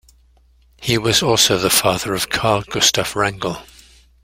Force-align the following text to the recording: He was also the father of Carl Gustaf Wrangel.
He 0.81 0.97
was 0.97 1.21
also 1.21 1.59
the 1.59 1.69
father 1.69 2.15
of 2.15 2.27
Carl 2.27 2.63
Gustaf 2.63 3.13
Wrangel. 3.15 3.61